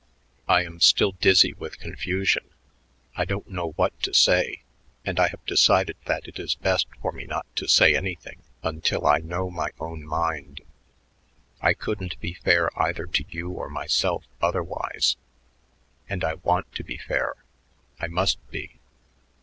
[0.47, 2.49] I am still dizzy with confusion.
[3.15, 4.63] I don't know what to say,
[5.05, 9.05] and I have decided that it is best for me not to say anything until
[9.05, 10.61] I know my own mind.
[11.61, 15.17] I couldn't be fair either to you or myself otherwise.
[16.09, 17.35] And I want to be fair;
[17.99, 18.79] I must be.